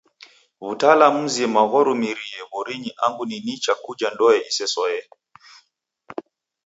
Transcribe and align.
W'utalamu 0.63 1.19
mzima 1.25 1.59
ghwarumirie 1.69 2.39
w'orinyi 2.51 2.91
angu 3.05 3.23
ni 3.29 3.37
nicha 3.45 3.73
kuja 3.83 4.07
ndoe 4.13 4.39
isesoe. 4.49 4.99